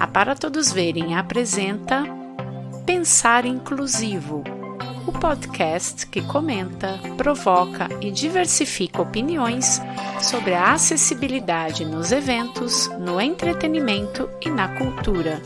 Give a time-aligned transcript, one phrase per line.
[0.00, 2.04] A Para Todos Verem apresenta
[2.86, 4.42] Pensar Inclusivo,
[5.06, 9.78] o podcast que comenta, provoca e diversifica opiniões
[10.22, 15.42] sobre a acessibilidade nos eventos, no entretenimento e na cultura.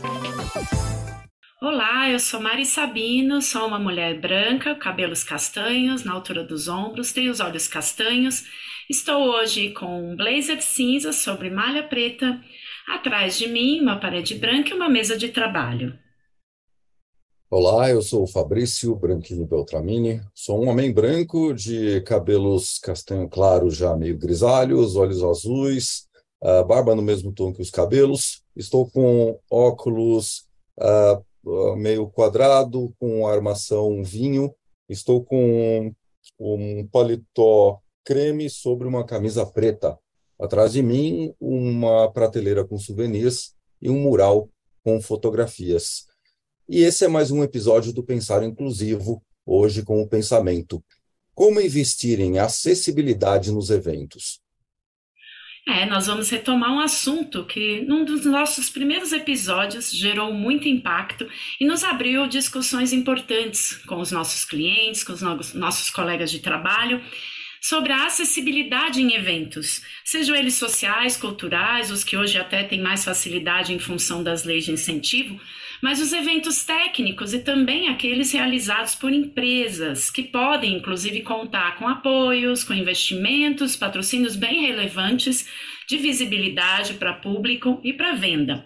[1.61, 7.11] Olá, eu sou Mari Sabino, sou uma mulher branca, cabelos castanhos, na altura dos ombros,
[7.11, 8.45] tenho os olhos castanhos.
[8.89, 12.39] Estou hoje com um blazer cinza sobre malha preta,
[12.87, 15.97] atrás de mim uma parede branca e uma mesa de trabalho.
[17.49, 23.69] Olá, eu sou o Fabrício Branquinho Beltramini, sou um homem branco de cabelos castanho claro
[23.69, 26.07] já meio grisalhos, olhos azuis,
[26.67, 30.47] barba no mesmo tom que os cabelos, estou com óculos
[30.79, 34.53] uh, meio quadrado, com armação vinho.
[34.89, 35.93] Estou com
[36.39, 39.97] um paletó creme sobre uma camisa preta.
[40.39, 44.49] Atrás de mim, uma prateleira com souvenirs e um mural
[44.83, 46.05] com fotografias.
[46.67, 50.83] E esse é mais um episódio do Pensar Inclusivo, hoje com o pensamento:
[51.33, 54.41] como investir em acessibilidade nos eventos?
[55.67, 61.27] É, nós vamos retomar um assunto que, num dos nossos primeiros episódios, gerou muito impacto
[61.59, 65.21] e nos abriu discussões importantes com os nossos clientes, com os
[65.55, 67.01] nossos colegas de trabalho,
[67.67, 73.03] sobre a acessibilidade em eventos, sejam eles sociais, culturais, os que hoje até têm mais
[73.03, 75.41] facilidade em função das leis de incentivo,
[75.81, 81.87] mas os eventos técnicos e também aqueles realizados por empresas, que podem inclusive contar com
[81.87, 85.49] apoios, com investimentos, patrocínios bem relevantes
[85.87, 88.63] de visibilidade para público e para venda.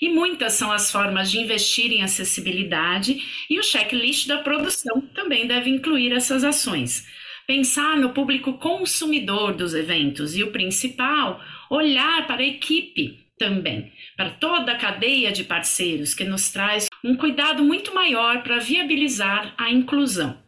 [0.00, 5.46] E muitas são as formas de investir em acessibilidade, e o checklist da produção também
[5.46, 7.06] deve incluir essas ações.
[7.46, 11.40] Pensar no público consumidor dos eventos e o principal,
[11.70, 17.16] olhar para a equipe também, para toda a cadeia de parceiros, que nos traz um
[17.16, 20.40] cuidado muito maior para viabilizar a inclusão.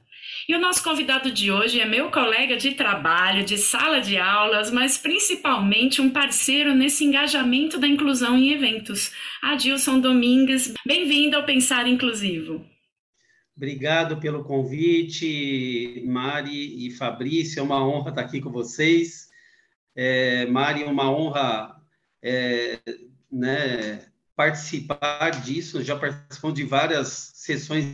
[0.48, 4.70] E o nosso convidado de hoje é meu colega de trabalho, de sala de aulas,
[4.70, 9.10] mas principalmente um parceiro nesse engajamento da inclusão em eventos.
[9.42, 12.73] Adilson Domingues, bem-vindo ao Pensar Inclusivo.
[13.56, 17.60] Obrigado pelo convite, Mari e Fabrício.
[17.60, 19.28] É uma honra estar aqui com vocês.
[19.94, 21.81] É, Mari, é uma honra
[22.20, 22.81] é,
[23.31, 27.84] né, participar disso, já participou de várias sessões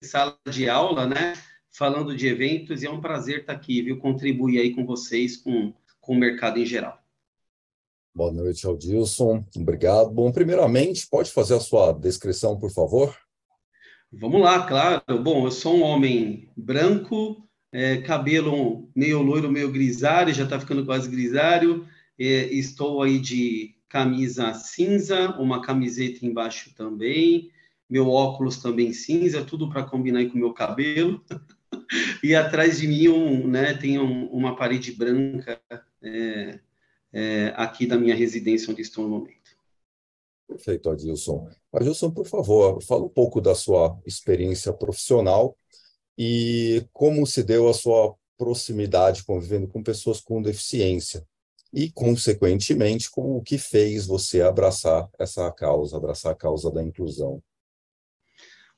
[0.00, 1.34] de sala de aula, né,
[1.70, 5.74] falando de eventos, e é um prazer estar aqui, viu, contribuir aí com vocês, com,
[6.00, 6.98] com o mercado em geral.
[8.14, 9.44] Boa noite, Aldilson.
[9.54, 10.10] Obrigado.
[10.10, 13.16] Bom, primeiramente, pode fazer a sua descrição, por favor?
[14.12, 15.22] Vamos lá, claro.
[15.22, 20.84] Bom, eu sou um homem branco, é, cabelo meio loiro, meio grisário, já está ficando
[20.84, 21.86] quase grisário.
[22.18, 27.50] É, estou aí de camisa cinza, uma camiseta embaixo também,
[27.88, 31.24] meu óculos também cinza, tudo para combinar com o meu cabelo.
[32.22, 35.60] e atrás de mim um, né, tem um, uma parede branca
[36.02, 36.60] é,
[37.12, 39.56] é, aqui da minha residência onde estou no momento.
[40.48, 41.48] Perfeito, Adilson.
[41.72, 45.56] Adilson, por favor, fala um pouco da sua experiência profissional
[46.18, 51.24] e como se deu a sua proximidade convivendo com pessoas com deficiência
[51.72, 57.40] e, consequentemente, com o que fez você abraçar essa causa, abraçar a causa da inclusão.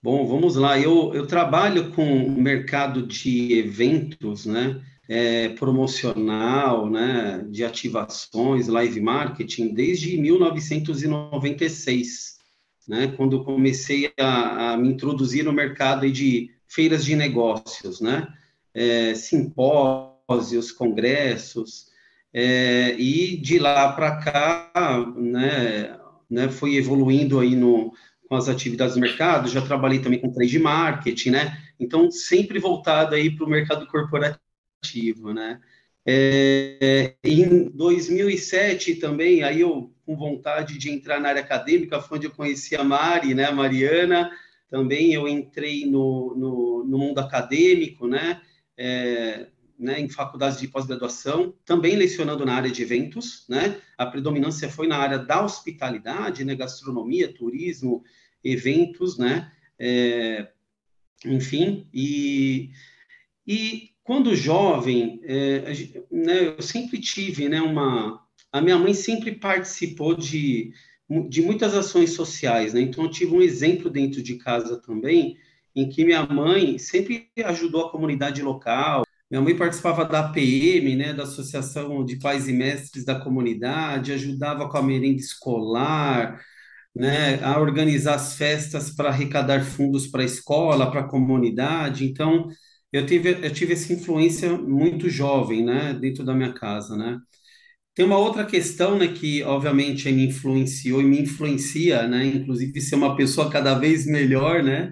[0.03, 0.79] Bom, vamos lá.
[0.79, 4.83] Eu, eu trabalho com o mercado de eventos, né?
[5.09, 7.47] É, promocional, né?
[7.49, 12.42] De ativações, live marketing, desde 1996,
[12.87, 13.13] né?
[13.17, 18.27] Quando comecei a, a me introduzir no mercado de feiras de negócios, né?
[18.75, 21.93] É, simpósios, congressos,
[22.33, 25.99] é, e de lá para cá, né,
[26.31, 27.93] né, foi evoluindo aí no,
[28.29, 33.15] com as atividades do mercado, já trabalhei também com trade marketing, né, então sempre voltado
[33.15, 35.61] aí para o mercado corporativo, né.
[36.05, 42.27] É, em 2007 também, aí eu com vontade de entrar na área acadêmica, foi onde
[42.27, 44.31] eu conheci a Mari, né, a Mariana,
[44.69, 48.41] também eu entrei no, no, no mundo acadêmico, né,
[48.77, 49.47] é,
[49.79, 53.81] né, em faculdades de pós-graduação, também lecionando na área de eventos, né?
[53.99, 58.05] A predominância foi na área da hospitalidade, né, gastronomia, turismo,
[58.45, 59.51] eventos, né?
[59.77, 60.49] É,
[61.27, 62.71] enfim, e,
[63.45, 65.73] e quando jovem, é,
[66.11, 68.23] né, eu sempre tive, né, uma...
[68.53, 70.73] A minha mãe sempre participou de,
[71.29, 72.81] de muitas ações sociais, né?
[72.81, 75.37] Então, eu tive um exemplo dentro de casa também,
[75.75, 81.15] em que minha mãe sempre ajudou a comunidade local, minha mãe participava da APM, né,
[81.15, 86.39] da Associação de Pais e Mestres da Comunidade, ajudava com a merenda escolar,
[86.95, 92.05] né, a organizar as festas para arrecadar fundos para a escola, para a comunidade.
[92.07, 92.49] Então,
[92.93, 97.19] eu tive, eu tive essa influência muito jovem, né, dentro da minha casa, né.
[97.95, 102.95] Tem uma outra questão, né, que obviamente me influenciou e me influencia, né, inclusive ser
[102.97, 104.91] uma pessoa cada vez melhor, né.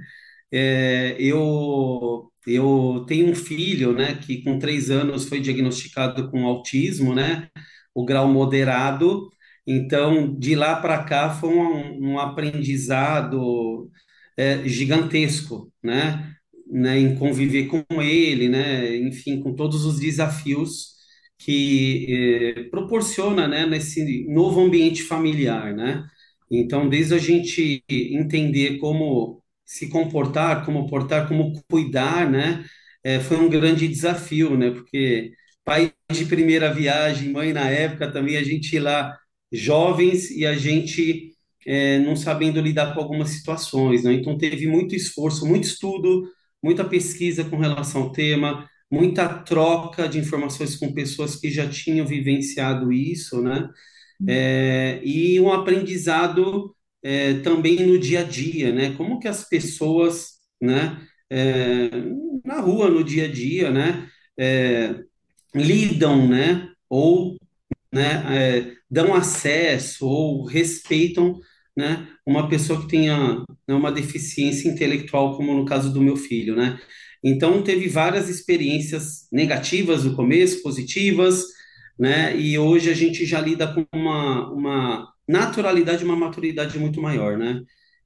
[0.52, 7.14] É, eu eu tenho um filho, né, que com três anos foi diagnosticado com autismo,
[7.14, 7.48] né,
[7.94, 9.28] o grau moderado.
[9.66, 13.90] Então, de lá para cá foi um, um aprendizado
[14.36, 16.34] é, gigantesco, né,
[16.70, 20.94] né, em conviver com ele, né, enfim, com todos os desafios
[21.40, 26.06] que eh, proporciona, né, nesse novo ambiente familiar, né?
[26.50, 32.64] Então, desde a gente entender como se comportar, como portar, como cuidar, né?
[33.04, 34.70] É, foi um grande desafio, né?
[34.70, 35.32] Porque
[35.64, 39.16] pai de primeira viagem, mãe na época também, a gente lá
[39.52, 41.32] jovens e a gente
[41.66, 44.12] é, não sabendo lidar com algumas situações, né?
[44.14, 46.28] Então teve muito esforço, muito estudo,
[46.62, 52.06] muita pesquisa com relação ao tema, muita troca de informações com pessoas que já tinham
[52.06, 53.68] vivenciado isso, né?
[54.26, 58.94] É, e um aprendizado é, também no dia a dia, né?
[58.96, 61.00] Como que as pessoas, né,
[61.30, 61.90] é,
[62.44, 64.08] na rua, no dia a dia, né,
[64.38, 64.94] é,
[65.54, 67.36] lidam, né, ou,
[67.92, 71.40] né, é, dão acesso ou respeitam,
[71.76, 73.38] né, uma pessoa que tenha
[73.68, 76.78] né, uma deficiência intelectual, como no caso do meu filho, né?
[77.22, 81.44] Então, teve várias experiências negativas no começo, positivas,
[81.98, 82.36] né?
[82.36, 87.62] E hoje a gente já lida com uma, uma naturalidade, uma maturidade muito maior, né?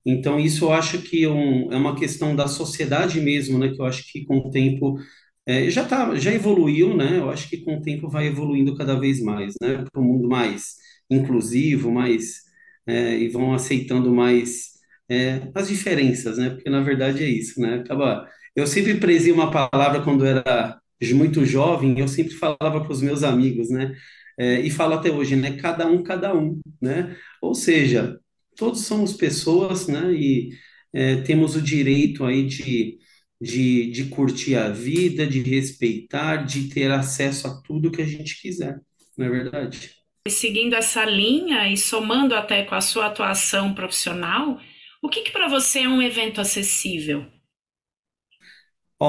[0.06, 3.70] Então, isso eu acho que é, um, é uma questão da sociedade mesmo, né?
[3.70, 4.98] Que eu acho que com o tempo
[5.46, 7.18] é, já tá, já evoluiu, né?
[7.18, 9.84] Eu acho que com o tempo vai evoluindo cada vez mais, né?
[9.92, 10.76] Para um mundo mais
[11.10, 12.42] inclusivo, mais
[12.86, 14.72] é, e vão aceitando mais
[15.08, 16.50] é, as diferenças, né?
[16.50, 17.76] Porque na verdade é isso, né?
[17.76, 18.28] Acaba.
[18.54, 20.78] Eu sempre prezei uma palavra quando era
[21.12, 23.94] muito jovem, eu sempre falava para os meus amigos, né?
[24.38, 25.56] É, e falo até hoje, né?
[25.56, 27.16] Cada um, cada um, né?
[27.42, 28.18] Ou seja,
[28.56, 30.12] todos somos pessoas, né?
[30.12, 30.50] E
[30.92, 32.98] é, temos o direito aí de,
[33.40, 38.40] de, de curtir a vida, de respeitar, de ter acesso a tudo que a gente
[38.40, 38.78] quiser,
[39.18, 39.90] não é verdade?
[40.26, 44.58] Seguindo essa linha e somando até com a sua atuação profissional,
[45.02, 47.26] o que, que para você é um evento acessível?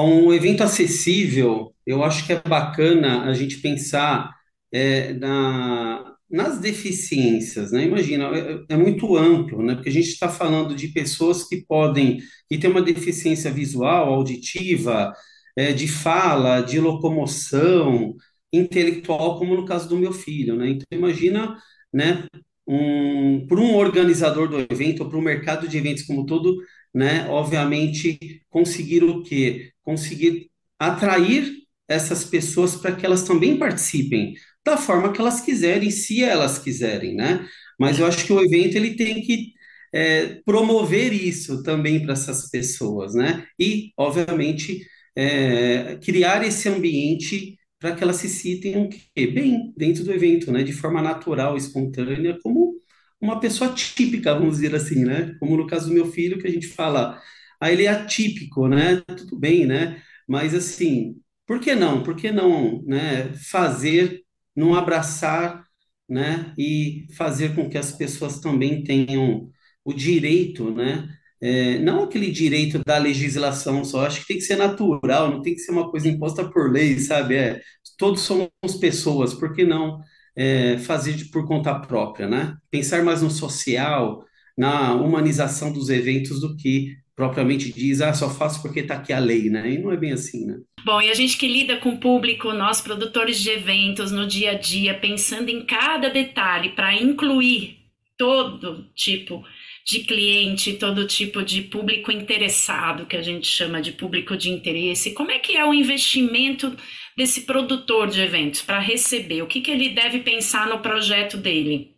[0.04, 4.34] Um evento acessível, eu acho que é bacana a gente pensar
[4.72, 7.84] é, na, nas deficiências, né?
[7.84, 9.74] Imagina, é, é muito amplo, né?
[9.74, 15.12] Porque a gente está falando de pessoas que podem, que têm uma deficiência visual, auditiva,
[15.56, 18.14] é, de fala, de locomoção,
[18.52, 20.70] intelectual, como no caso do meu filho, né?
[20.70, 21.56] Então, imagina,
[21.92, 22.26] né?
[22.66, 26.56] Um, para um organizador do evento, ou para o mercado de eventos como todo,
[26.96, 27.28] né?
[27.28, 29.70] Obviamente, conseguir o quê?
[29.82, 31.52] Conseguir atrair
[31.88, 34.34] essas pessoas para que elas também participem
[34.64, 37.46] da forma que elas quiserem, se elas quiserem, né?
[37.78, 39.52] Mas eu acho que o evento ele tem que
[39.92, 43.46] é, promover isso também para essas pessoas, né?
[43.58, 44.80] E, obviamente,
[45.14, 50.62] é, criar esse ambiente para que elas se sintam bem dentro do evento, né?
[50.62, 52.75] De forma natural, espontânea, como
[53.20, 55.34] uma pessoa típica, vamos dizer assim, né?
[55.40, 57.20] Como no caso do meu filho, que a gente fala,
[57.60, 59.02] ah, ele é atípico, né?
[59.16, 60.02] Tudo bem, né?
[60.28, 62.02] Mas assim, por que não?
[62.02, 63.32] Por que não, né?
[63.50, 64.22] Fazer
[64.54, 65.66] não abraçar,
[66.08, 69.50] né, e fazer com que as pessoas também tenham
[69.84, 71.08] o direito, né,
[71.40, 75.54] é, não aquele direito da legislação só, acho que tem que ser natural, não tem
[75.54, 77.36] que ser uma coisa imposta por lei, sabe?
[77.36, 77.60] É,
[77.98, 78.48] todos somos
[78.80, 80.00] pessoas, por que não
[80.36, 82.56] é, fazer por conta própria, né?
[82.70, 84.24] Pensar mais no social,
[84.56, 89.18] na humanização dos eventos do que propriamente diz, ah, só faço porque está aqui a
[89.18, 89.72] lei, né?
[89.72, 90.58] E não é bem assim, né?
[90.84, 94.50] Bom, e a gente que lida com o público, nós produtores de eventos no dia
[94.50, 97.78] a dia, pensando em cada detalhe para incluir
[98.18, 99.42] todo tipo
[99.86, 105.12] de cliente, todo tipo de público interessado, que a gente chama de público de interesse.
[105.12, 106.76] Como é que é o investimento
[107.16, 109.42] desse produtor de eventos para receber?
[109.42, 111.96] O que, que ele deve pensar no projeto dele?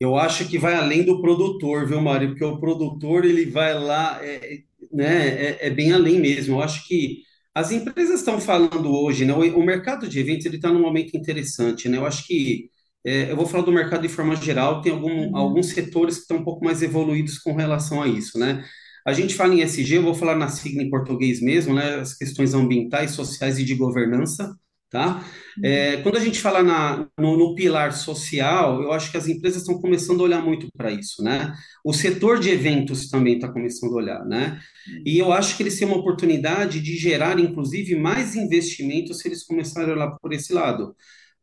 [0.00, 2.28] Eu acho que vai além do produtor, viu, Mário?
[2.30, 4.58] Porque o produtor ele vai lá, é,
[4.92, 6.56] né, é, é bem além mesmo.
[6.56, 7.22] Eu acho que
[7.54, 9.32] as empresas estão falando hoje, né?
[9.32, 11.96] O, o mercado de eventos ele está num momento interessante, né?
[11.96, 12.70] Eu acho que
[13.04, 15.36] é, eu vou falar do mercado de forma geral, tem algum, uhum.
[15.36, 18.64] alguns setores que estão um pouco mais evoluídos com relação a isso, né?
[19.06, 22.00] A gente fala em SG, eu vou falar na sigla em português mesmo, né?
[22.00, 24.54] As questões ambientais, sociais e de governança,
[24.88, 25.24] Tá?
[25.64, 29.62] É, quando a gente fala na, no, no, pilar social, eu acho que as empresas
[29.62, 31.52] estão começando a olhar muito para isso, né?
[31.84, 34.60] O setor de eventos também está começando a olhar, né?
[35.04, 39.44] E eu acho que eles têm uma oportunidade de gerar, inclusive, mais investimentos se eles
[39.44, 40.94] começarem a olhar por esse lado.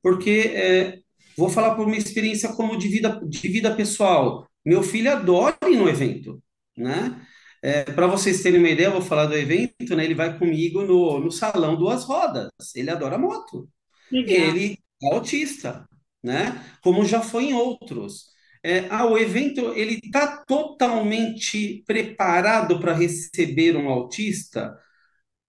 [0.01, 0.99] Porque, é,
[1.37, 4.47] vou falar por uma experiência como de vida, de vida pessoal.
[4.65, 6.41] Meu filho adora ir no evento,
[6.77, 7.21] né?
[7.63, 10.03] É, para vocês terem uma ideia, eu vou falar do evento, né?
[10.03, 12.49] Ele vai comigo no, no salão duas rodas.
[12.75, 13.69] Ele adora moto.
[14.11, 14.35] Legal.
[14.35, 15.87] Ele é autista,
[16.21, 16.61] né?
[16.83, 18.33] Como já foi em outros.
[18.61, 24.77] É, ah, o evento ele está totalmente preparado para receber um autista?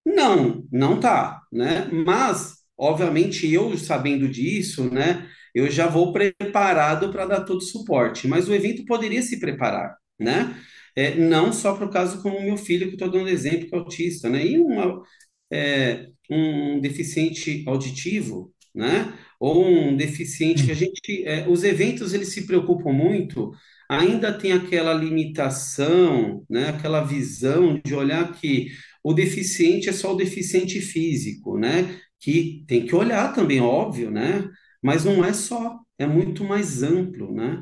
[0.05, 1.85] Não, não tá, né?
[1.91, 5.29] Mas, obviamente, eu sabendo disso, né?
[5.53, 8.27] Eu já vou preparado para dar todo o suporte.
[8.27, 10.55] Mas o evento poderia se preparar, né?
[10.95, 13.75] É, não só para o caso como o meu filho, que estou dando exemplo, que
[13.75, 14.45] é autista, né?
[14.45, 15.01] E uma,
[15.51, 19.13] é, um deficiente auditivo, né?
[19.39, 23.51] Ou um deficiente que a gente, é, os eventos eles se preocupam muito,
[23.89, 26.69] ainda tem aquela limitação, né?
[26.69, 28.69] Aquela visão de olhar que
[29.03, 31.99] o deficiente é só o deficiente físico, né?
[32.19, 34.47] Que tem que olhar também, óbvio, né?
[34.81, 37.61] Mas não é só, é muito mais amplo, né?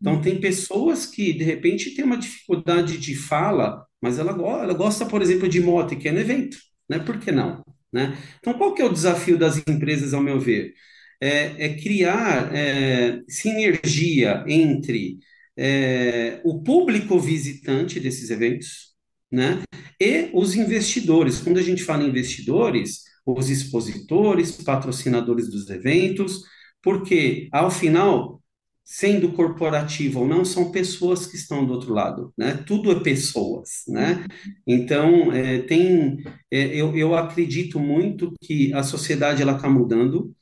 [0.00, 5.06] Então, tem pessoas que, de repente, têm uma dificuldade de fala, mas ela, ela gosta,
[5.06, 6.58] por exemplo, de moto, que é no evento,
[6.88, 6.98] né?
[6.98, 7.64] Por que não?
[7.92, 8.16] Né?
[8.38, 10.74] Então, qual que é o desafio das empresas, ao meu ver?
[11.20, 15.18] É, é criar é, sinergia entre
[15.56, 18.94] é, o público visitante desses eventos,
[19.30, 19.62] né?
[20.00, 21.40] E os investidores.
[21.40, 26.42] Quando a gente fala em investidores, os expositores, patrocinadores dos eventos,
[26.82, 28.42] porque, ao final,
[28.84, 32.54] sendo corporativo ou não, são pessoas que estão do outro lado, né?
[32.66, 34.24] Tudo é pessoas, né?
[34.66, 36.18] Então, é, tem,
[36.50, 40.34] é, eu, eu acredito muito que a sociedade ela está mudando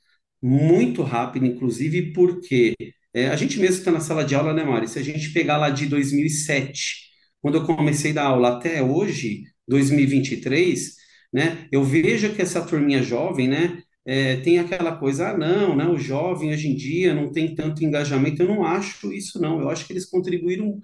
[0.42, 2.75] muito rápido, inclusive porque
[3.14, 4.88] é, a gente mesmo está na sala de aula, né, Mari?
[4.88, 9.44] Se a gente pegar lá de 2007, quando eu comecei a dar aula até hoje,
[9.68, 10.96] 2023,
[11.32, 11.68] né?
[11.72, 13.82] Eu vejo que essa turminha jovem, né?
[14.04, 17.85] É, tem aquela coisa, ah, não, né, o jovem hoje em dia não tem tanto
[17.85, 18.42] engajamento.
[18.42, 19.61] Eu não acho isso, não.
[19.61, 20.80] Eu acho que eles contribuíram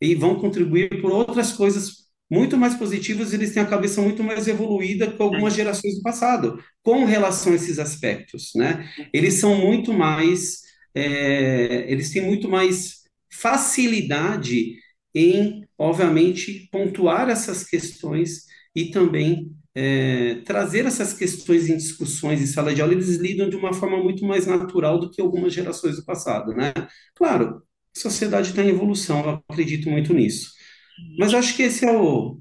[0.00, 4.48] e vão contribuir por outras coisas muito mais positivas, eles têm a cabeça muito mais
[4.48, 8.88] evoluída que algumas gerações do passado, com relação a esses aspectos, né?
[9.12, 10.62] Eles são muito mais,
[10.94, 14.76] é, eles têm muito mais facilidade
[15.14, 22.74] em, obviamente, pontuar essas questões e também é, trazer essas questões em discussões em sala
[22.74, 26.04] de aula, eles lidam de uma forma muito mais natural do que algumas gerações do
[26.04, 26.72] passado, né?
[27.14, 27.62] Claro,
[27.96, 30.52] a sociedade está em evolução, eu acredito muito nisso.
[31.18, 32.38] Mas acho que esse é o,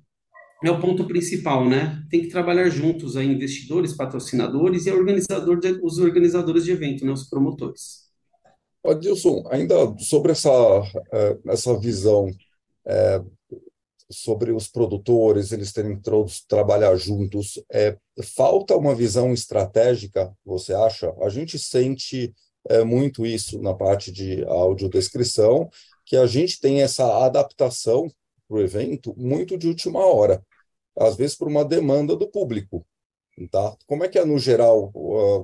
[0.63, 2.03] é o ponto principal, né?
[2.09, 7.11] Tem que trabalhar juntos aí, investidores, patrocinadores e organizador de, os organizadores de evento, né?
[7.11, 8.11] Os promotores.
[8.85, 10.49] Adilson, ainda sobre essa,
[11.13, 12.29] é, essa visão
[12.85, 13.21] é,
[14.11, 17.61] sobre os produtores, eles terem todos trabalhar juntos.
[17.71, 17.97] É,
[18.35, 21.13] falta uma visão estratégica, você acha?
[21.21, 22.33] A gente sente
[22.69, 25.69] é, muito isso na parte de audiodescrição,
[26.05, 28.11] que a gente tem essa adaptação
[28.47, 30.43] para o evento muito de última hora,
[30.97, 32.85] às vezes por uma demanda do público.
[33.49, 33.75] Tá?
[33.87, 34.91] Como é que é no geral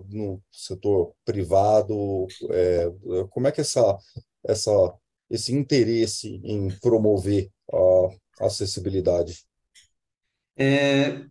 [0.09, 2.27] no setor privado?
[2.51, 2.91] É,
[3.29, 3.97] como é que essa,
[4.45, 4.71] essa,
[5.29, 8.09] esse interesse em promover a
[8.39, 9.43] acessibilidade.
[10.57, 11.21] É,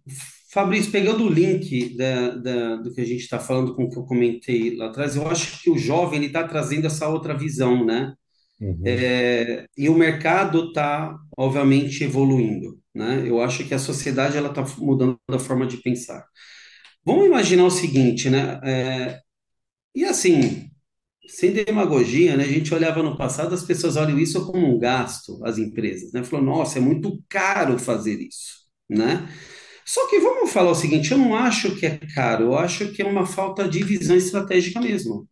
[0.51, 3.99] Fabrício, pegando o link da, da, do que a gente está falando com o que
[3.99, 8.15] eu comentei lá atrás, eu acho que o jovem está trazendo essa outra visão, né?
[8.61, 8.83] Uhum.
[8.87, 13.23] É, e o mercado está, obviamente, evoluindo, né?
[13.27, 16.25] Eu acho que a sociedade ela está mudando a forma de pensar.
[17.05, 18.61] Vamos imaginar o seguinte, né?
[18.65, 19.21] É,
[19.95, 20.71] e assim,
[21.29, 22.45] sem demagogia, né?
[22.45, 26.23] A gente olhava no passado, as pessoas olham isso como um gasto, as empresas, né?
[26.25, 29.29] Falou, nossa, é muito caro fazer isso, né?
[29.85, 33.03] Só que vamos falar o seguinte, eu não acho que é caro, eu acho que
[33.03, 35.29] é uma falta de visão estratégica mesmo,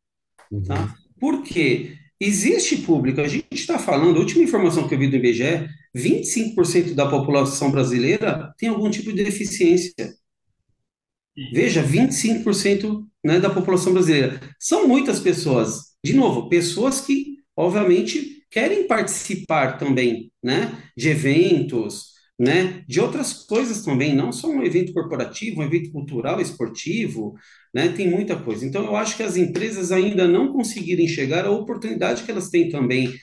[0.67, 0.83] tá?
[0.83, 1.05] Uhum.
[1.19, 1.97] Por quê?
[2.21, 6.95] Existe público, a gente está falando, a última informação que eu vi do IBGE, 25%
[6.95, 10.15] da população brasileira tem algum tipo de deficiência.
[11.53, 14.41] Veja, 25% né, da população brasileira.
[14.59, 15.95] São muitas pessoas.
[16.05, 23.83] De novo, pessoas que, obviamente, querem participar também né, de eventos, né, de outras coisas
[23.83, 27.35] também, não só um evento corporativo, um evento cultural, esportivo,
[27.73, 28.67] né, tem muita coisa.
[28.67, 32.69] Então, eu acho que as empresas ainda não conseguiram enxergar a oportunidade que elas têm
[32.69, 33.15] também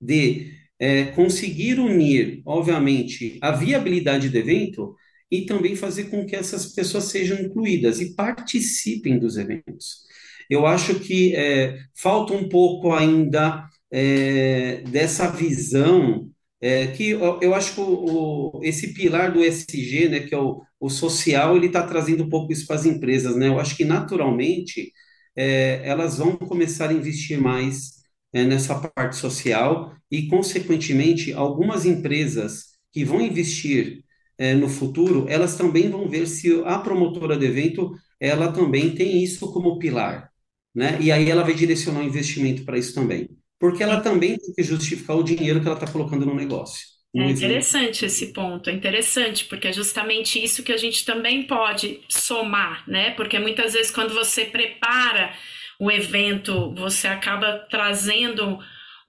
[0.00, 4.94] de é, conseguir unir, obviamente, a viabilidade do evento
[5.30, 10.06] e também fazer com que essas pessoas sejam incluídas e participem dos eventos.
[10.48, 16.30] Eu acho que é, falta um pouco ainda é, dessa visão
[16.60, 20.62] é, que eu, acho que o, o, esse pilar do SG, né, que é o,
[20.80, 23.48] o social, ele está trazendo um pouco isso para as empresas, né?
[23.48, 24.92] Eu acho que naturalmente
[25.36, 27.98] é, elas vão começar a investir mais
[28.32, 34.04] é, nessa parte social e, consequentemente, algumas empresas que vão investir
[34.38, 39.22] é, no futuro, elas também vão ver se a promotora do evento ela também tem
[39.22, 40.30] isso como pilar,
[40.74, 40.98] né?
[41.00, 43.28] E aí ela vai direcionar o investimento para isso também
[43.58, 46.86] porque ela também tem que justificar o dinheiro que ela está colocando no negócio.
[47.16, 52.00] É interessante esse ponto, é interessante, porque é justamente isso que a gente também pode
[52.08, 53.10] somar, né?
[53.12, 55.34] Porque muitas vezes quando você prepara
[55.80, 58.58] o evento, você acaba trazendo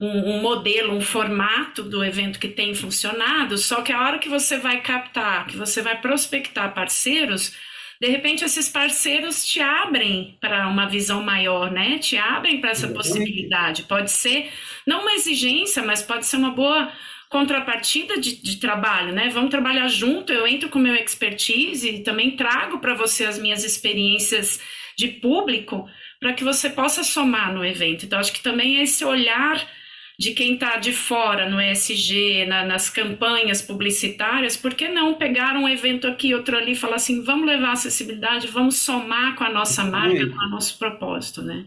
[0.00, 4.28] um, um, modelo, um formato do evento que tem funcionado, só que a hora que
[4.28, 7.54] você vai captar, que você vai prospectar parceiros,
[8.00, 11.98] de repente esses parceiros te abrem para uma visão maior, né?
[11.98, 13.82] Te abrem para essa possibilidade.
[13.82, 14.50] Pode ser
[14.86, 16.90] não uma exigência, mas pode ser uma boa
[17.28, 19.28] contrapartida de, de trabalho, né?
[19.28, 20.32] Vamos trabalhar junto.
[20.32, 24.58] Eu entro com meu expertise e também trago para você as minhas experiências
[24.96, 25.86] de público
[26.18, 28.06] para que você possa somar no evento.
[28.06, 29.62] Então, acho que também é esse olhar
[30.20, 35.56] de quem está de fora no ESG, na, nas campanhas publicitárias, por que não pegar
[35.56, 39.50] um evento aqui, outro ali e falar assim, vamos levar acessibilidade, vamos somar com a
[39.50, 41.64] nossa marca, com o nosso propósito, né?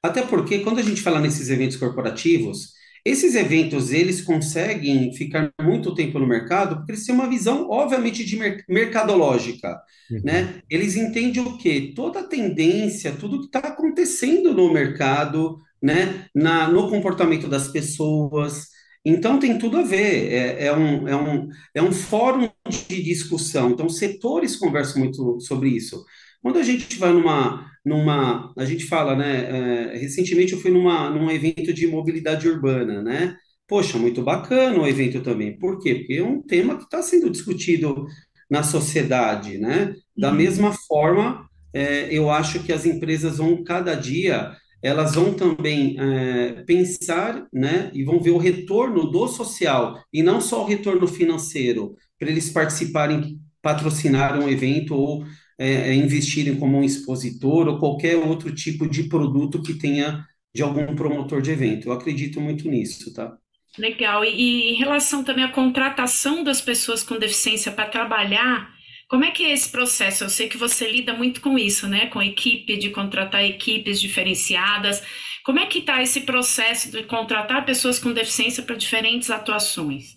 [0.00, 5.92] Até porque quando a gente fala nesses eventos corporativos, esses eventos eles conseguem ficar muito
[5.92, 10.20] tempo no mercado porque eles têm uma visão, obviamente, de mer mercadológica, uhum.
[10.22, 10.62] né?
[10.70, 11.92] Eles entendem o quê?
[11.96, 18.68] Toda a tendência, tudo que está acontecendo no mercado, né, na, no comportamento das pessoas.
[19.04, 22.50] Então, tem tudo a ver, é, é, um, é, um, é um fórum
[22.88, 26.04] de discussão, então, setores conversam muito sobre isso.
[26.42, 31.10] Quando a gente vai numa, numa a gente fala, né, é, recentemente eu fui numa,
[31.10, 35.94] num evento de mobilidade urbana, né, poxa, muito bacana o evento também, por quê?
[35.94, 38.06] Porque é um tema que está sendo discutido
[38.50, 40.36] na sociedade, né, da uhum.
[40.36, 46.62] mesma forma, é, eu acho que as empresas vão cada dia elas vão também é,
[46.62, 51.94] pensar, né, e vão ver o retorno do social, e não só o retorno financeiro,
[52.18, 55.24] para eles participarem, patrocinar um evento ou
[55.58, 60.62] é, é, investirem como um expositor ou qualquer outro tipo de produto que tenha de
[60.62, 61.88] algum promotor de evento.
[61.88, 63.36] Eu acredito muito nisso, tá?
[63.78, 64.24] Legal.
[64.24, 68.72] E, e em relação também à contratação das pessoas com deficiência para trabalhar
[69.10, 70.22] como é que é esse processo?
[70.22, 72.06] Eu sei que você lida muito com isso, né?
[72.06, 75.02] Com equipe, de contratar equipes diferenciadas.
[75.44, 80.16] Como é que está esse processo de contratar pessoas com deficiência para diferentes atuações?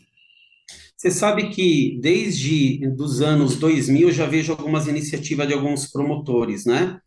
[0.95, 6.63] Você sabe que desde os anos 2000 eu já vejo algumas iniciativas de alguns promotores,
[6.63, 6.99] né?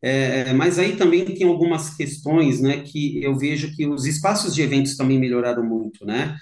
[0.00, 4.60] É, mas aí também tem algumas questões, né, que eu vejo que os espaços de
[4.62, 6.36] eventos também melhoraram muito, né?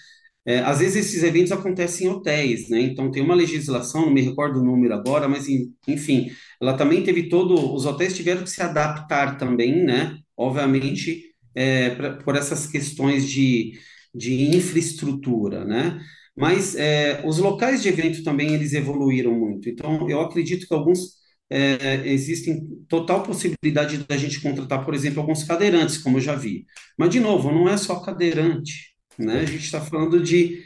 [0.44, 2.80] É, às vezes esses eventos acontecem em hotéis, né?
[2.80, 5.46] Então tem uma legislação, não me recordo o número agora, mas
[5.86, 10.18] enfim, ela também teve todo, os hotéis tiveram que se adaptar também, né?
[10.36, 13.78] Obviamente, é, pra, por essas questões de,
[14.14, 16.00] de infraestrutura, né?
[16.36, 19.68] Mas é, os locais de evento também eles evoluíram muito.
[19.68, 25.44] Então eu acredito que alguns é, existem total possibilidade da gente contratar, por exemplo, alguns
[25.44, 26.66] cadeirantes, como eu já vi.
[26.98, 28.91] Mas de novo, não é só cadeirante
[29.24, 29.40] né?
[29.40, 30.62] A gente está falando de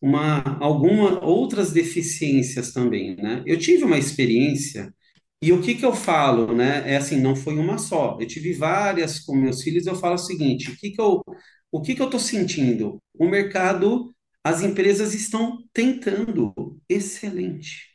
[0.00, 3.42] uma, alguma outras deficiências também, né?
[3.46, 4.92] Eu tive uma experiência
[5.42, 6.82] e o que que eu falo, né?
[6.90, 8.16] É assim, não foi uma só.
[8.20, 9.86] Eu tive várias com meus filhos.
[9.86, 11.22] Eu falo o seguinte: o que que eu,
[11.70, 13.02] o que que eu estou sentindo?
[13.18, 16.54] O mercado, as empresas estão tentando,
[16.88, 17.88] excelente,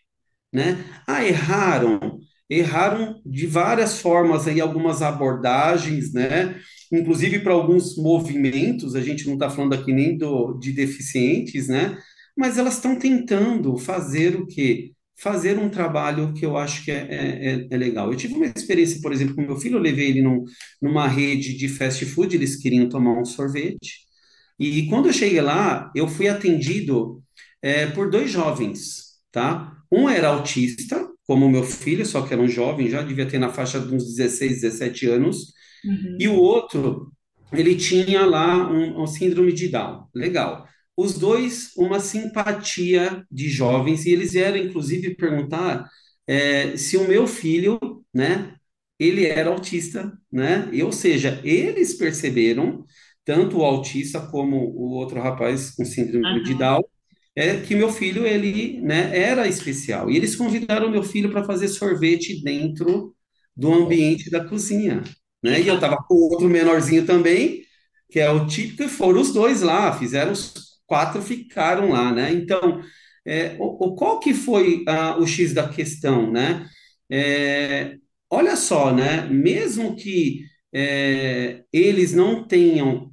[0.54, 0.84] né?
[1.08, 2.20] Ah, erraram,
[2.50, 6.60] erraram de várias formas aí, algumas abordagens, né?
[6.92, 11.98] Inclusive para alguns movimentos, a gente não está falando aqui nem do, de deficientes, né?
[12.38, 14.94] Mas elas estão tentando fazer o quê?
[15.18, 18.12] Fazer um trabalho que eu acho que é, é, é, é legal.
[18.12, 20.46] Eu tive uma experiência, por exemplo, com meu filho, eu levei ele num,
[20.82, 24.08] numa rede de fast food, eles queriam tomar um sorvete,
[24.60, 27.24] e quando eu cheguei lá, eu fui atendido
[27.62, 29.78] é, por dois jovens, tá?
[29.92, 33.54] Um era autista, como meu filho, só que era um jovem, já devia ter na
[33.54, 35.54] faixa de uns 16, 17 anos,
[35.86, 36.18] Uhum.
[36.20, 37.12] E o outro,
[37.52, 40.08] ele tinha lá um, um síndrome de Down.
[40.14, 40.68] Legal.
[40.96, 45.88] Os dois, uma simpatia de jovens, e eles vieram, inclusive, perguntar
[46.28, 47.80] é, se o meu filho,
[48.14, 48.54] né,
[49.00, 50.70] ele era autista, né?
[50.74, 52.84] E, ou seja, eles perceberam,
[53.24, 56.44] tanto o autista como o outro rapaz com síndrome uhum.
[56.44, 56.84] de Down,
[57.36, 60.12] é que meu filho ele, né, era especial.
[60.12, 63.16] E eles convidaram meu filho para fazer sorvete dentro
[63.56, 65.02] do ambiente da cozinha,
[65.44, 65.62] né?
[65.62, 67.64] E eu estava com outro menorzinho também,
[68.10, 70.54] que é o típico, e foram os dois lá, fizeram os
[70.88, 72.32] quatro ficaram lá, né?
[72.34, 72.82] Então,
[73.26, 76.68] é, o, o, qual que foi ah, o X da questão, né?
[77.10, 77.98] É,
[78.30, 79.24] olha só, né?
[79.28, 83.12] Mesmo que é, eles não tenham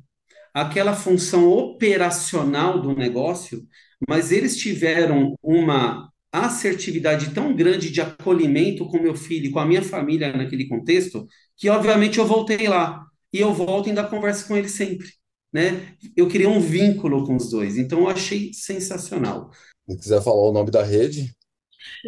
[0.55, 3.62] aquela função operacional do negócio,
[4.09, 9.83] mas eles tiveram uma assertividade tão grande de acolhimento com meu filho, com a minha
[9.83, 14.57] família naquele contexto, que obviamente eu voltei lá e eu volto e ainda converso com
[14.57, 15.09] eles sempre,
[15.53, 15.95] né?
[16.16, 19.51] Eu queria um vínculo com os dois, então eu achei sensacional.
[19.88, 21.33] Se quiser falar o nome da rede,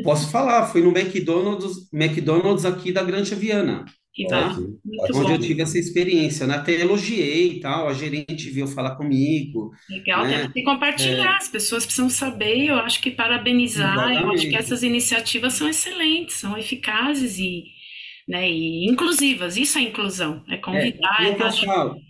[0.03, 0.67] posso falar.
[0.67, 3.85] Foi no McDonald's, McDonald's aqui da Grande Viana.
[4.29, 4.49] Tá?
[4.51, 5.31] onde bom.
[5.31, 6.57] eu tive essa experiência, né?
[6.57, 9.71] Até elogiei e tal, a gerente veio falar comigo.
[9.89, 10.41] Legal, né?
[10.41, 11.37] tem que compartilhar, é.
[11.37, 14.23] as pessoas precisam saber, eu acho que parabenizar, Exatamente.
[14.23, 17.67] eu acho que essas iniciativas são excelentes, são eficazes e,
[18.29, 21.17] né, e inclusivas, isso é inclusão, é convidar.
[21.21, 22.09] É, é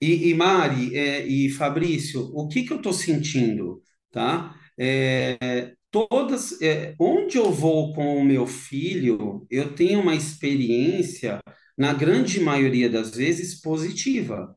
[0.00, 4.54] e, e Mari é, e Fabrício, o que, que eu estou sentindo, tá?
[4.78, 11.40] É, todas, é, onde eu vou com o meu filho, eu tenho uma experiência,
[11.78, 14.54] na grande maioria das vezes, positiva.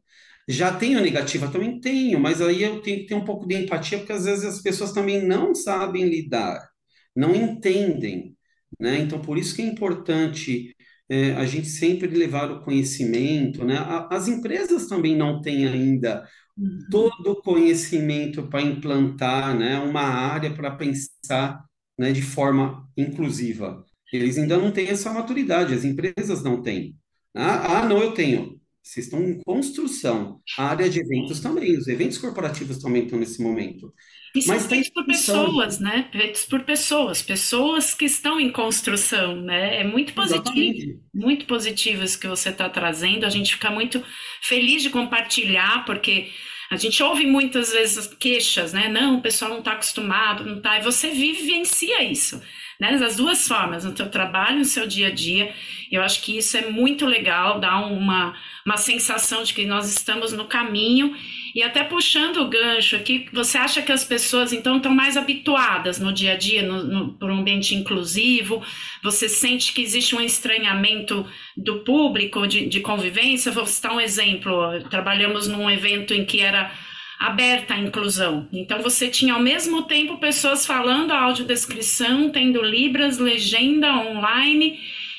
[0.47, 1.49] Já tenho negativa?
[1.49, 4.45] Também tenho, mas aí eu tenho que ter um pouco de empatia, porque às vezes
[4.45, 6.69] as pessoas também não sabem lidar,
[7.15, 8.35] não entendem,
[8.79, 8.99] né?
[8.99, 10.75] Então, por isso que é importante
[11.09, 13.75] é, a gente sempre levar o conhecimento, né?
[14.11, 16.87] As empresas também não têm ainda Uhum.
[16.89, 21.65] todo o conhecimento para implantar, né, uma área para pensar,
[21.97, 23.85] né, de forma inclusiva.
[24.11, 26.95] Eles ainda não têm essa maturidade, as empresas não têm.
[27.35, 28.59] Ah, ah, não, eu tenho.
[28.87, 30.39] Vocês estão em construção.
[30.57, 33.93] A área de eventos também, os eventos corporativos também estão nesse momento.
[34.33, 36.07] E são Mas feitos por pessoas, né?
[36.09, 39.81] Feitos por pessoas, pessoas que estão em construção, né?
[39.81, 40.99] É muito positivo, Exatamente.
[41.13, 43.25] muito positivo isso que você está trazendo.
[43.25, 44.01] A gente fica muito
[44.41, 46.29] feliz de compartilhar, porque
[46.69, 48.89] a gente ouve muitas vezes queixas, né?
[48.89, 50.77] Não, o pessoal não está acostumado, não está.
[50.77, 52.41] E você vive vivencia isso,
[52.79, 52.97] né?
[52.97, 55.53] Das duas formas, no seu trabalho, no seu dia a dia.
[55.91, 58.35] Eu acho que isso é muito legal, dá uma,
[58.67, 61.15] uma sensação de que nós estamos no caminho
[61.55, 65.99] e até puxando o gancho aqui, você acha que as pessoas então estão mais habituadas
[65.99, 68.61] no dia a dia no, no, por um ambiente inclusivo?
[69.01, 71.25] Você sente que existe um estranhamento
[71.55, 73.53] do público de, de convivência?
[73.53, 74.53] Vou citar um exemplo.
[74.89, 76.69] Trabalhamos num evento em que era
[77.17, 78.49] aberta a inclusão.
[78.51, 84.77] Então você tinha ao mesmo tempo pessoas falando a audiodescrição, tendo libras, legenda online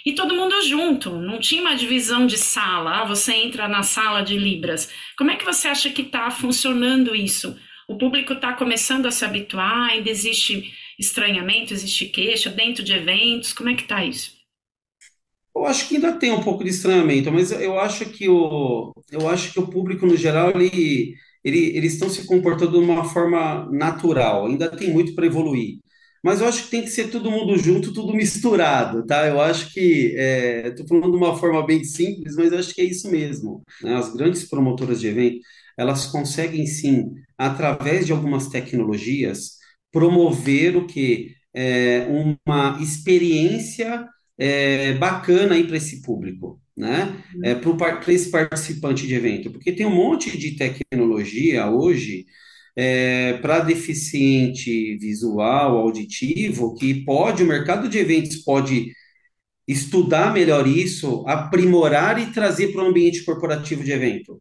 [0.08, 4.22] e todo mundo junto, não tinha uma divisão de sala, ah, você entra na sala
[4.22, 4.90] de Libras.
[5.18, 7.54] Como é que você acha que está funcionando isso?
[7.86, 13.52] O público está começando a se habituar, ainda existe estranhamento, existe queixa dentro de eventos,
[13.52, 14.32] como é que está isso?
[15.54, 19.28] Eu acho que ainda tem um pouco de estranhamento, mas eu acho que o, eu
[19.28, 23.68] acho que o público, no geral, ele, ele, eles estão se comportando de uma forma
[23.70, 25.80] natural, ainda tem muito para evoluir.
[26.28, 29.26] Mas eu acho que tem que ser todo mundo junto, tudo misturado, tá?
[29.26, 30.14] Eu acho que,
[30.62, 33.62] estou é, falando de uma forma bem simples, mas eu acho que é isso mesmo.
[33.82, 33.94] Né?
[33.94, 35.40] As grandes promotoras de evento,
[35.74, 39.52] elas conseguem sim, através de algumas tecnologias,
[39.90, 41.32] promover o que?
[41.54, 42.06] É,
[42.44, 47.24] uma experiência é, bacana aí para esse público, né?
[47.42, 52.26] É, para esse participante de evento, porque tem um monte de tecnologia hoje
[52.78, 58.92] é, para deficiente visual, auditivo, que pode, o mercado de eventos pode
[59.66, 64.40] estudar melhor isso, aprimorar e trazer para o ambiente corporativo de evento,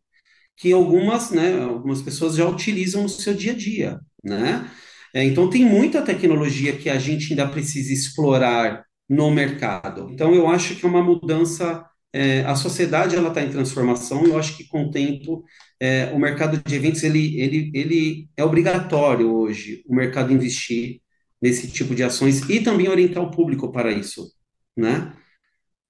[0.58, 4.70] que algumas, né, algumas pessoas já utilizam no seu dia a dia, né?
[5.14, 10.10] É, então tem muita tecnologia que a gente ainda precisa explorar no mercado.
[10.12, 11.86] Então eu acho que é uma mudança
[12.18, 15.44] é, a sociedade ela está em transformação eu acho que com o tempo
[15.80, 21.02] é, o mercado de eventos ele, ele, ele é obrigatório hoje o mercado investir
[21.42, 24.32] nesse tipo de ações e também orientar o público para isso,
[24.76, 25.14] né?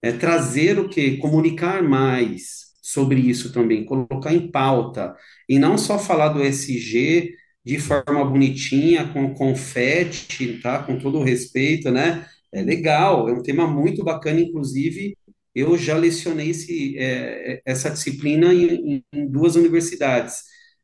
[0.01, 5.15] É trazer o que comunicar mais sobre isso também, colocar em pauta
[5.49, 7.33] e não só falar do SG
[7.65, 10.83] de forma bonitinha com confete, tá?
[10.83, 12.25] Com todo o respeito, né?
[12.51, 15.17] É legal, é um tema muito bacana, inclusive
[15.57, 20.43] eu já lecionei esse, é, essa disciplina em, em, duas universidades.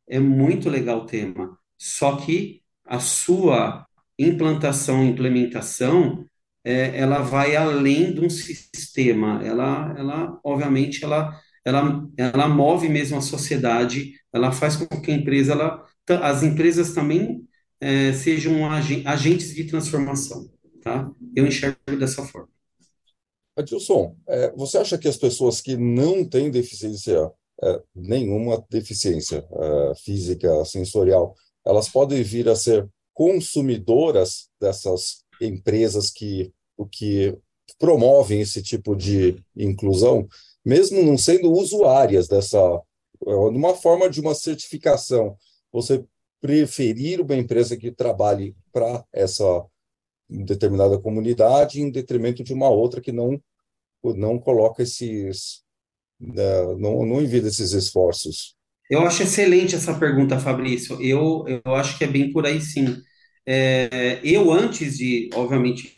[0.09, 1.57] É muito legal o tema.
[1.77, 3.85] Só que a sua
[4.17, 6.25] implantação, implementação,
[6.63, 9.41] é, ela vai além de um sistema.
[9.45, 14.13] Ela, ela obviamente, ela, ela, ela move mesmo a sociedade.
[14.33, 15.85] Ela faz com que a empresa, ela,
[16.23, 17.47] as empresas também
[17.79, 18.71] é, sejam
[19.05, 20.49] agentes de transformação,
[20.81, 21.11] tá?
[21.35, 22.52] Eu enxergo dessa forma.
[23.55, 29.95] Adilson, é, você acha que as pessoas que não têm deficiência, é, nenhuma deficiência é,
[29.95, 31.35] física, sensorial,
[31.65, 37.37] elas podem vir a ser consumidoras dessas empresas que, o que
[37.77, 40.27] promovem esse tipo de inclusão,
[40.65, 42.81] mesmo não sendo usuárias dessa,
[43.21, 45.37] uma forma de uma certificação,
[45.71, 46.03] você
[46.41, 49.65] preferir uma empresa que trabalhe para essa
[50.29, 53.41] determinada comunidade em detrimento de uma outra que não
[54.03, 55.63] não coloca esses
[56.19, 58.55] né, não, não envia esses esforços.
[58.89, 61.01] Eu acho excelente essa pergunta, Fabrício.
[61.01, 62.97] Eu, eu acho que é bem por aí, sim.
[63.45, 65.93] É, eu, antes de, obviamente,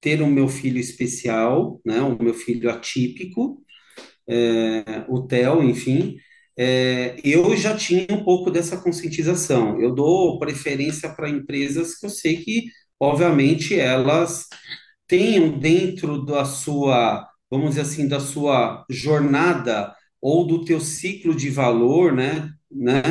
[0.00, 3.62] ter o meu filho especial, né, o meu filho atípico,
[4.28, 6.16] é, o Theo, enfim,
[6.56, 9.80] é, eu já tinha um pouco dessa conscientização.
[9.80, 12.66] Eu dou preferência para empresas que eu sei que,
[13.04, 14.46] obviamente, elas
[15.06, 21.50] tenham dentro da sua, vamos dizer assim, da sua jornada ou do teu ciclo de
[21.50, 23.02] valor, né, né,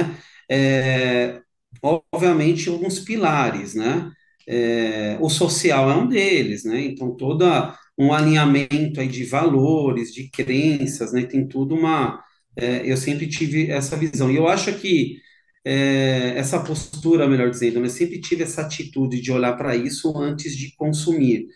[0.49, 1.41] é,
[1.82, 4.12] obviamente, alguns pilares, né,
[4.47, 10.29] é, o social é um deles, né, então toda um alinhamento aí de valores, de
[10.29, 12.19] crenças, né, tem tudo uma,
[12.58, 15.17] é, eu sempre tive essa visão, e eu acho que
[15.65, 20.56] é, essa postura, melhor dizendo, eu sempre tive essa atitude de olhar para isso antes
[20.56, 21.47] de consumir,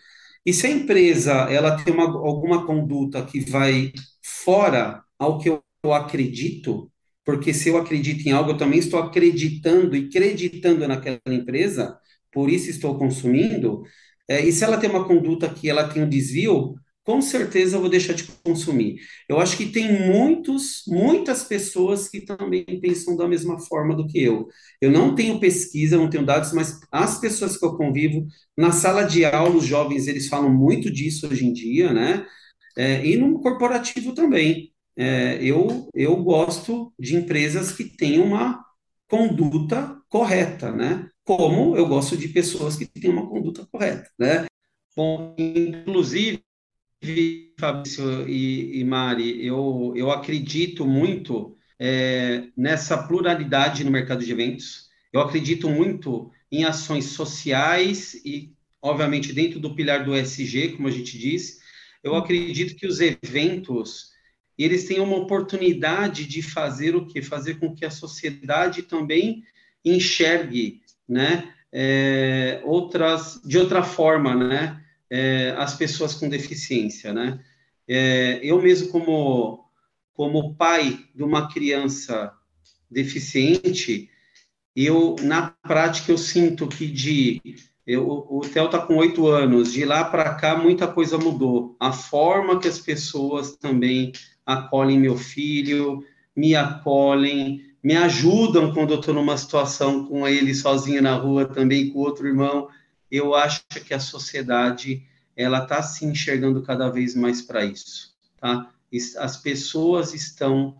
[0.44, 3.92] e se a empresa ela tem uma, alguma conduta que vai
[4.22, 6.90] fora ao que eu acredito,
[7.24, 11.98] porque se eu acredito em algo, eu também estou acreditando e acreditando naquela empresa,
[12.32, 13.82] por isso estou consumindo,
[14.28, 16.74] é, e se ela tem uma conduta que ela tem um desvio,
[17.08, 19.00] com certeza eu vou deixar de consumir.
[19.26, 24.22] Eu acho que tem muitos, muitas pessoas que também pensam da mesma forma do que
[24.22, 24.46] eu.
[24.78, 29.04] Eu não tenho pesquisa, não tenho dados, mas as pessoas que eu convivo, na sala
[29.04, 32.26] de aula, os jovens, eles falam muito disso hoje em dia, né?
[32.76, 34.70] É, e no corporativo também.
[34.94, 38.62] É, eu, eu gosto de empresas que têm uma
[39.08, 41.08] conduta correta, né?
[41.24, 44.44] Como eu gosto de pessoas que têm uma conduta correta, né?
[44.94, 46.42] Bom, inclusive,
[47.58, 54.88] Fabrício e, e Mari, eu, eu acredito muito é, nessa pluralidade no mercado de eventos.
[55.12, 60.90] Eu acredito muito em ações sociais e, obviamente, dentro do pilar do SG, como a
[60.90, 61.58] gente disse.
[62.02, 64.08] Eu acredito que os eventos
[64.56, 67.22] eles têm uma oportunidade de fazer o que?
[67.22, 69.44] Fazer com que a sociedade também
[69.84, 71.54] enxergue, né?
[71.72, 74.82] É, outras de outra forma, né?
[75.10, 77.40] É, as pessoas com deficiência, né?
[77.86, 79.64] É, eu mesmo como
[80.12, 82.32] como pai de uma criança
[82.90, 84.10] deficiente,
[84.74, 87.40] eu na prática eu sinto que de
[87.86, 91.74] eu, o Theo está com oito anos, de lá para cá muita coisa mudou.
[91.80, 94.12] A forma que as pessoas também
[94.44, 96.04] acolhem meu filho,
[96.36, 101.90] me acolhem, me ajudam quando eu estou numa situação com ele sozinho na rua também
[101.90, 102.68] com outro irmão
[103.10, 105.02] eu acho que a sociedade
[105.36, 108.70] ela está se enxergando cada vez mais para isso, tá?
[109.18, 110.76] As pessoas estão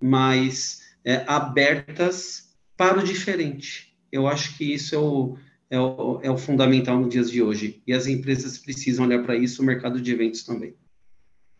[0.00, 3.96] mais é, abertas para o diferente.
[4.10, 5.38] Eu acho que isso é o,
[5.70, 7.82] é o, é o fundamental nos dias de hoje.
[7.86, 10.74] E as empresas precisam olhar para isso, o mercado de eventos também.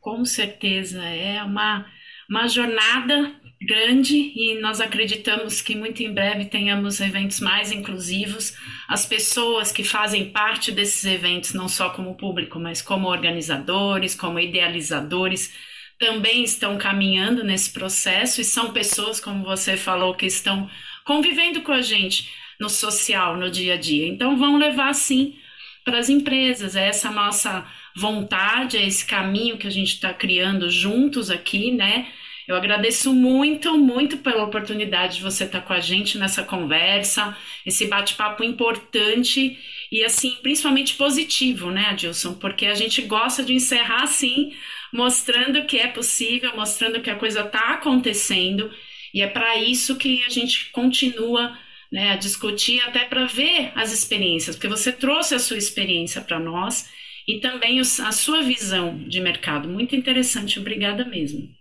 [0.00, 1.86] Com certeza, é uma,
[2.32, 8.56] uma jornada grande e nós acreditamos que muito em breve tenhamos eventos mais inclusivos.
[8.88, 14.40] As pessoas que fazem parte desses eventos, não só como público, mas como organizadores, como
[14.40, 15.54] idealizadores,
[15.98, 20.70] também estão caminhando nesse processo e são pessoas, como você falou, que estão
[21.04, 24.08] convivendo com a gente no social, no dia a dia.
[24.08, 25.36] Então, vão levar sim
[25.84, 26.76] para as empresas.
[26.76, 32.08] É essa nossa vontade, é esse caminho que a gente está criando juntos aqui, né?
[32.46, 37.86] Eu agradeço muito, muito pela oportunidade de você estar com a gente nessa conversa, esse
[37.86, 39.58] bate-papo importante
[39.90, 42.34] e, assim, principalmente positivo, né, Adilson?
[42.34, 44.52] Porque a gente gosta de encerrar assim,
[44.92, 48.70] mostrando que é possível, mostrando que a coisa está acontecendo
[49.14, 51.56] e é para isso que a gente continua
[51.92, 56.40] né, a discutir, até para ver as experiências, porque você trouxe a sua experiência para
[56.40, 56.88] nós
[57.28, 59.68] e também a sua visão de mercado.
[59.68, 61.54] Muito interessante, obrigada mesmo.